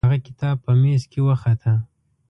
[0.07, 1.73] هغه کتاب په میز کې وخته.